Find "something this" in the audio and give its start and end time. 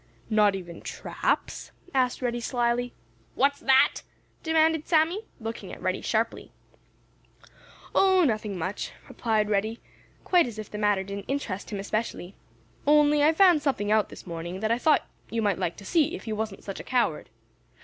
13.61-14.25